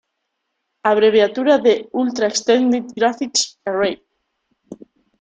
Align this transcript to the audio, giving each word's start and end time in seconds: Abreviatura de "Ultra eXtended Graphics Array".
Abreviatura 0.91 1.59
de 1.59 1.87
"Ultra 1.91 2.25
eXtended 2.25 2.85
Graphics 2.95 3.59
Array". 3.65 4.01